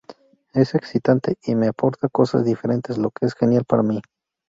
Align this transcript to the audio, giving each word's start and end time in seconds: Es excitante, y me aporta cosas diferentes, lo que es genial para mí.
Es 0.55 0.73
excitante, 0.73 1.37
y 1.43 1.53
me 1.53 1.67
aporta 1.67 2.09
cosas 2.09 2.43
diferentes, 2.43 2.97
lo 2.97 3.11
que 3.11 3.27
es 3.27 3.35
genial 3.35 3.65
para 3.65 3.83
mí. 3.83 4.01